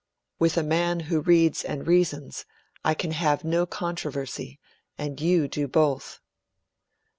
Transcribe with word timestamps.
With 0.39 0.57
a 0.57 0.63
man 0.63 1.01
who 1.01 1.19
reads 1.21 1.63
and 1.63 1.85
reasons 1.85 2.45
I 2.83 2.95
can 2.95 3.11
have 3.11 3.43
no 3.43 3.67
controversy; 3.67 4.59
and 4.97 5.21
you 5.21 5.47
do 5.47 5.67
both.' 5.67 6.19